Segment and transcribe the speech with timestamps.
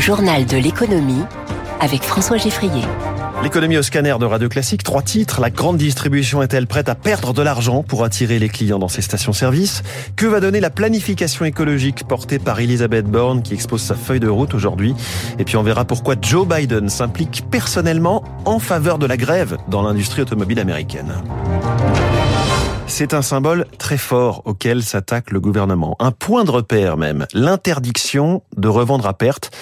[0.00, 1.22] journal de l'économie
[1.78, 2.84] avec François Geffrier.
[3.42, 5.40] L'économie au scanner de Radio Classique, trois titres.
[5.40, 9.02] La grande distribution est-elle prête à perdre de l'argent pour attirer les clients dans ses
[9.02, 9.82] stations-service?
[10.16, 14.28] Que va donner la planification écologique portée par Elisabeth Borne qui expose sa feuille de
[14.28, 14.94] route aujourd'hui?
[15.38, 19.82] Et puis on verra pourquoi Joe Biden s'implique personnellement en faveur de la grève dans
[19.82, 21.12] l'industrie automobile américaine.
[22.90, 25.94] C'est un symbole très fort auquel s'attaque le gouvernement.
[26.00, 29.52] Un point de repère même, l'interdiction de revendre à perte.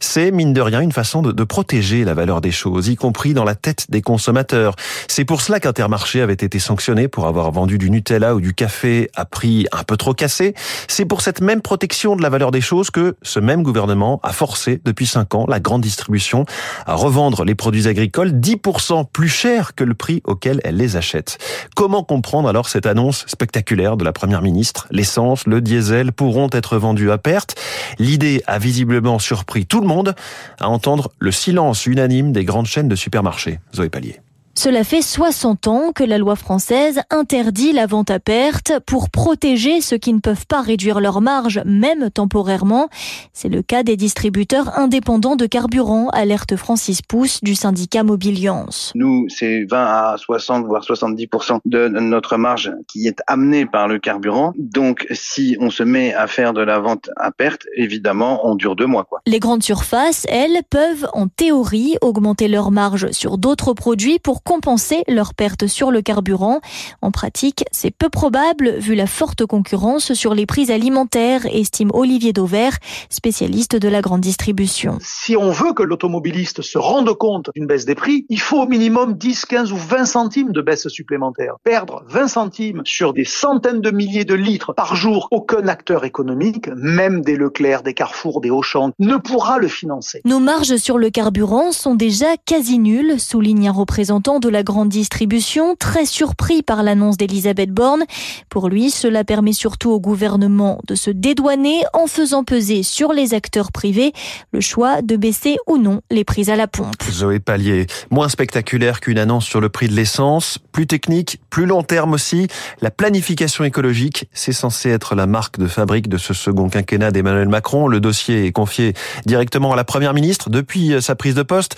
[0.00, 3.44] C'est, mine de rien, une façon de, protéger la valeur des choses, y compris dans
[3.44, 4.74] la tête des consommateurs.
[5.06, 9.10] C'est pour cela qu'Intermarché avait été sanctionné pour avoir vendu du Nutella ou du café
[9.14, 10.54] à prix un peu trop cassé.
[10.88, 14.32] C'est pour cette même protection de la valeur des choses que ce même gouvernement a
[14.32, 16.46] forcé depuis cinq ans la grande distribution
[16.86, 21.38] à revendre les produits agricoles 10% plus cher que le prix auquel elle les achète.
[21.76, 24.86] Comment comprendre alors cette cette annonce spectaculaire de la Première ministre.
[24.92, 27.56] L'essence, le diesel pourront être vendus à perte.
[27.98, 30.14] L'idée a visiblement surpris tout le monde
[30.60, 33.58] à entendre le silence unanime des grandes chaînes de supermarchés.
[33.74, 34.20] Zoé Pallier.
[34.58, 39.80] Cela fait 60 ans que la loi française interdit la vente à perte pour protéger
[39.80, 42.88] ceux qui ne peuvent pas réduire leur marge, même temporairement.
[43.32, 48.90] C'est le cas des distributeurs indépendants de carburant, alerte Francis Pousse du syndicat Mobiliance.
[48.96, 54.00] Nous, c'est 20 à 60 voire 70% de notre marge qui est amenée par le
[54.00, 54.54] carburant.
[54.58, 58.74] Donc, si on se met à faire de la vente à perte, évidemment, on dure
[58.74, 59.04] deux mois.
[59.04, 59.20] Quoi.
[59.24, 65.04] Les grandes surfaces, elles, peuvent en théorie augmenter leur marge sur d'autres produits pour compenser
[65.08, 66.62] leurs pertes sur le carburant.
[67.02, 72.32] En pratique, c'est peu probable vu la forte concurrence sur les prix alimentaires, estime Olivier
[72.32, 72.78] Dauvert,
[73.10, 74.96] spécialiste de la grande distribution.
[75.02, 78.66] Si on veut que l'automobiliste se rende compte d'une baisse des prix, il faut au
[78.66, 81.56] minimum 10, 15 ou 20 centimes de baisse supplémentaire.
[81.62, 86.70] Perdre 20 centimes sur des centaines de milliers de litres par jour, aucun acteur économique,
[86.74, 90.22] même des Leclerc, des Carrefour, des Auchan, ne pourra le financer.
[90.24, 94.88] Nos marges sur le carburant sont déjà quasi nulles, souligne un représentant de la grande
[94.88, 98.04] distribution, très surpris par l'annonce d'Elisabeth Borne.
[98.48, 103.34] Pour lui, cela permet surtout au gouvernement de se dédouaner en faisant peser sur les
[103.34, 104.12] acteurs privés
[104.52, 107.02] le choix de baisser ou non les prix à la pompe.
[107.10, 111.82] Zoé Pallier, moins spectaculaire qu'une annonce sur le prix de l'essence, plus technique, plus long
[111.82, 112.48] terme aussi.
[112.80, 117.48] La planification écologique, c'est censé être la marque de fabrique de ce second quinquennat d'Emmanuel
[117.48, 117.88] Macron.
[117.88, 118.94] Le dossier est confié
[119.26, 121.76] directement à la première ministre depuis sa prise de poste.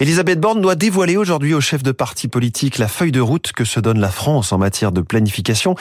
[0.00, 3.64] Elisabeth Borne doit dévoiler aujourd'hui au chef de parti politique la feuille de route que
[3.64, 5.74] se donne la France en matière de planification.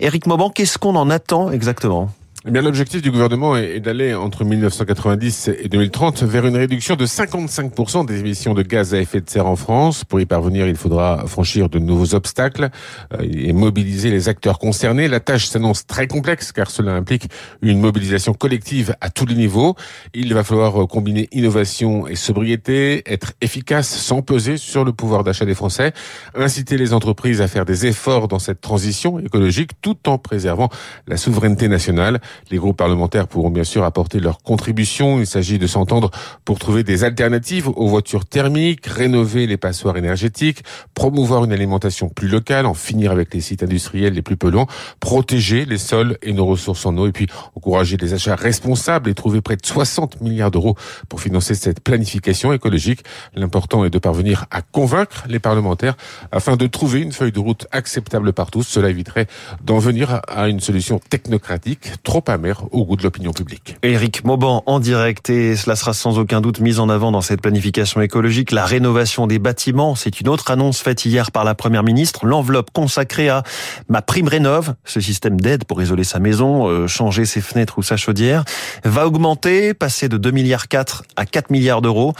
[0.00, 2.10] Éric Mauban, qu'est-ce qu'on en attend exactement?
[2.46, 7.04] Eh bien, l'objectif du gouvernement est d'aller entre 1990 et 2030 vers une réduction de
[7.04, 10.04] 55% des émissions de gaz à effet de serre en France.
[10.06, 12.70] Pour y parvenir, il faudra franchir de nouveaux obstacles
[13.12, 15.06] euh, et mobiliser les acteurs concernés.
[15.06, 17.28] La tâche s'annonce très complexe car cela implique
[17.60, 19.74] une mobilisation collective à tous les niveaux.
[20.14, 25.44] Il va falloir combiner innovation et sobriété, être efficace sans peser sur le pouvoir d'achat
[25.44, 25.92] des Français,
[26.34, 30.70] inciter les entreprises à faire des efforts dans cette transition écologique tout en préservant
[31.06, 32.18] la souveraineté nationale.
[32.50, 35.20] Les groupes parlementaires pourront bien sûr apporter leur contribution.
[35.20, 36.10] Il s'agit de s'entendre
[36.44, 40.62] pour trouver des alternatives aux voitures thermiques, rénover les passoires énergétiques,
[40.94, 44.66] promouvoir une alimentation plus locale, en finir avec les sites industriels les plus polluants,
[45.00, 49.14] protéger les sols et nos ressources en eau et puis encourager des achats responsables et
[49.14, 50.76] trouver près de 60 milliards d'euros
[51.08, 53.04] pour financer cette planification écologique.
[53.34, 55.96] L'important est de parvenir à convaincre les parlementaires
[56.32, 58.64] afin de trouver une feuille de route acceptable par tous.
[58.64, 59.26] Cela éviterait
[59.62, 63.76] d'en venir à une solution technocratique trop trop amer au goût de l'opinion publique.
[63.82, 67.40] Éric Mauban en direct et cela sera sans aucun doute mis en avant dans cette
[67.40, 68.52] planification écologique.
[68.52, 72.26] La rénovation des bâtiments, c'est une autre annonce faite hier par la Première ministre.
[72.26, 73.42] L'enveloppe consacrée à
[73.88, 77.82] ma prime rénove, ce système d'aide pour isoler sa maison, euh, changer ses fenêtres ou
[77.82, 78.44] sa chaudière,
[78.84, 82.14] va augmenter, passer de 2 milliards 4 à 4 milliards d'euros.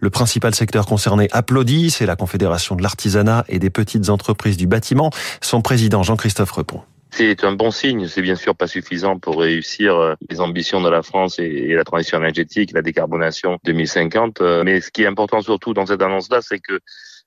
[0.00, 4.66] Le principal secteur concerné applaudit, c'est la Confédération de l'artisanat et des petites entreprises du
[4.66, 5.10] bâtiment.
[5.40, 6.82] Son président Jean-Christophe Repon.
[7.18, 8.08] C'est un bon signe.
[8.08, 11.82] C'est bien sûr pas suffisant pour réussir euh, les ambitions de la France et la
[11.82, 14.42] transition énergétique, la décarbonation 2050.
[14.42, 16.78] Euh, mais ce qui est important surtout dans cette annonce-là, c'est que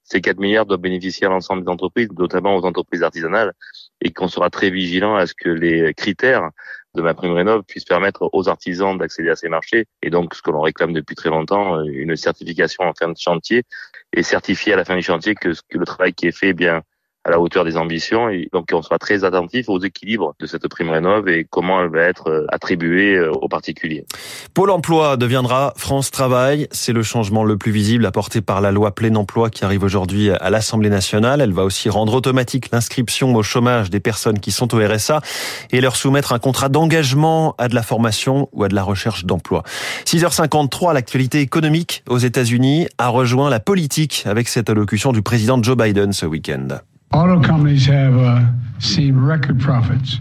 [0.04, 3.54] ces 4 milliards doivent bénéficier à l'ensemble des entreprises, notamment aux entreprises artisanales,
[4.00, 6.52] et qu'on sera très vigilant à ce que les critères
[6.94, 10.44] de ma prime rénov puissent permettre aux artisans d'accéder à ces marchés et donc ce
[10.44, 13.64] que l'on réclame depuis très longtemps, euh, une certification en fin de chantier
[14.14, 16.54] et certifier à la fin du chantier que, que le travail qui est fait est
[16.54, 16.84] bien
[17.26, 20.68] à la hauteur des ambitions et donc on sera très attentif aux équilibres de cette
[20.68, 24.06] prime rénov et comment elle va être euh, attribuée euh, aux particuliers.
[24.54, 26.68] Pôle emploi deviendra France Travail.
[26.72, 30.30] C'est le changement le plus visible apporté par la loi plein emploi qui arrive aujourd'hui
[30.30, 31.42] à l'Assemblée nationale.
[31.42, 35.22] Elle va aussi rendre automatique l'inscription au chômage des personnes qui sont au RSA
[35.72, 39.26] et leur soumettre un contrat d'engagement à de la formation ou à de la recherche
[39.26, 39.64] d'emploi.
[40.06, 45.76] 6h53, l'actualité économique aux États-Unis a rejoint la politique avec cette allocution du président Joe
[45.76, 46.80] Biden ce week-end.
[47.12, 48.46] Auto companies have uh,
[48.80, 50.18] seen record profits.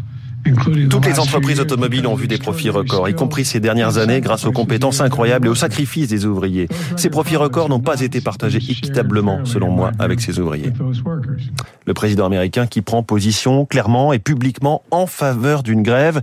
[0.90, 4.44] Toutes les entreprises automobiles ont vu des profits records, y compris ces dernières années grâce
[4.46, 6.68] aux compétences incroyables et aux sacrifices des ouvriers.
[6.96, 10.72] Ces profits records n'ont pas été partagés équitablement, selon moi, avec ces ouvriers.
[11.86, 16.20] Le président américain qui prend position clairement et publiquement en faveur d'une grève.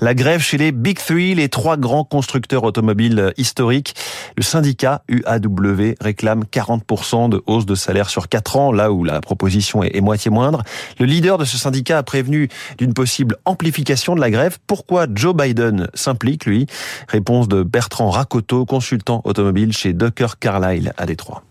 [0.00, 3.94] La grève chez les Big Three, les trois grands constructeurs automobiles historiques.
[4.36, 9.20] Le syndicat UAW réclame 40% de hausse de salaire sur 4 ans, là où la
[9.20, 10.62] proposition est moitié moindre.
[10.98, 12.48] Le leader de ce syndicat a prévenu
[12.78, 14.58] d'une possible amplification de la grève.
[14.66, 16.66] Pourquoi Joe Biden s'implique, lui?
[17.08, 21.42] Réponse de Bertrand Racoteau, consultant automobile chez Ducker Carlyle à Détroit.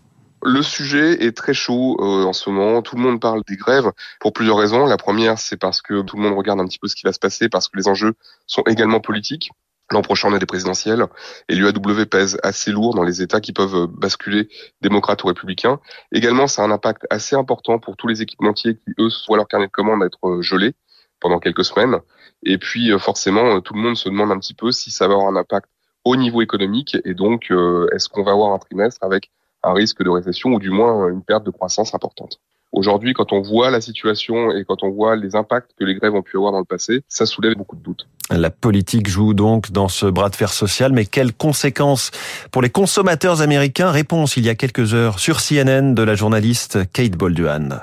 [0.42, 2.80] Le sujet est très chaud euh, en ce moment.
[2.82, 4.86] Tout le monde parle des grèves pour plusieurs raisons.
[4.86, 7.12] La première, c'est parce que tout le monde regarde un petit peu ce qui va
[7.12, 8.14] se passer, parce que les enjeux
[8.46, 9.50] sont également politiques.
[9.90, 11.06] L'an prochain, on a des présidentielles
[11.48, 14.48] et l'UAW pèse assez lourd dans les États qui peuvent basculer
[14.82, 15.80] démocrates ou républicains.
[16.12, 19.48] Également, ça a un impact assez important pour tous les équipementiers qui, eux, voient leur
[19.48, 20.74] carnet de commandes être gelés
[21.20, 21.98] pendant quelques semaines.
[22.44, 25.08] Et puis euh, forcément, euh, tout le monde se demande un petit peu si ça
[25.08, 25.68] va avoir un impact
[26.04, 29.30] au niveau économique et donc euh, est-ce qu'on va avoir un trimestre avec
[29.62, 32.40] un risque de récession ou du moins une perte de croissance importante?
[32.72, 36.14] Aujourd'hui, quand on voit la situation et quand on voit les impacts que les grèves
[36.14, 38.06] ont pu avoir dans le passé, ça soulève beaucoup de doutes.
[38.30, 42.10] La politique joue donc dans ce bras de fer social, mais quelles conséquences
[42.50, 43.90] pour les consommateurs américains?
[43.90, 47.80] Réponse il y a quelques heures sur CNN de la journaliste Kate Bolduan.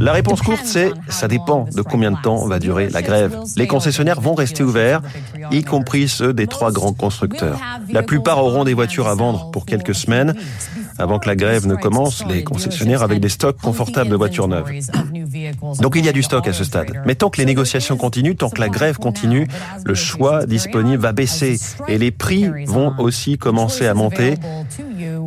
[0.00, 3.38] La réponse courte, c'est ça dépend de combien de temps va durer la grève.
[3.56, 5.00] Les concessionnaires vont rester ouverts,
[5.50, 7.58] y compris ceux des trois grands constructeurs.
[7.90, 10.34] La plupart auront des voitures à vendre pour quelques semaines.
[10.98, 14.70] Avant que la grève ne commence, les concessionnaires avec des stocks confortables de voitures neuves.
[15.80, 17.02] Donc il y a du stock à ce stade.
[17.06, 19.46] Mais tant que les négociations continuent, tant que la grève continue,
[19.84, 21.58] le choix disponible va baisser
[21.88, 24.34] et les prix vont aussi commencer à monter.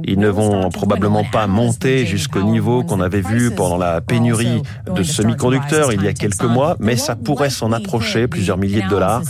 [0.04, 4.62] Ils ne vont probablement pas monter jusqu'au niveau qu'on avait vu pendant la pénurie
[4.94, 8.90] de semi-conducteurs il y a quelques mois, mais ça pourrait s'en approcher, plusieurs milliers de
[8.90, 9.22] dollars.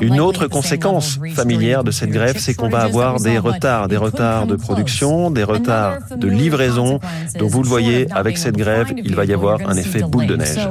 [0.00, 4.46] Une autre conséquence familière de cette grève, c'est qu'on va avoir des retards, des retards
[4.46, 7.00] de production, des retards de livraison.
[7.38, 10.36] Donc vous le voyez, avec cette grève, il va y avoir un effet boule de
[10.36, 10.68] neige.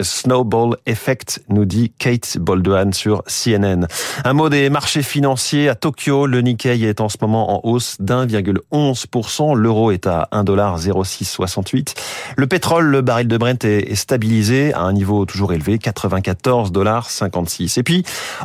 [0.00, 3.86] Snowball Effect, nous dit Kate Bolduan sur CNN.
[4.24, 6.26] Un mot des marchés financiers à Tokyo.
[6.26, 9.54] Le Nikkei est en ce moment en hausse d'1,11%.
[9.54, 11.94] L'euro est à 1,0668.
[12.36, 17.78] Le pétrole, le baril de Brent est stabilisé à un niveau toujours élevé, 94,56.
[17.78, 18.04] Et puis,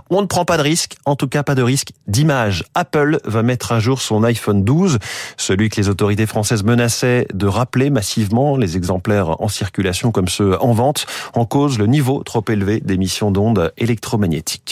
[0.09, 2.63] on ne prend pas de risque, en tout cas pas de risque d'image.
[2.73, 4.99] Apple va mettre à jour son iPhone 12,
[5.37, 10.61] celui que les autorités françaises menaçaient de rappeler massivement les exemplaires en circulation comme ceux
[10.61, 11.05] en vente.
[11.33, 14.71] En cause le niveau trop élevé d'émissions d'ondes électromagnétiques.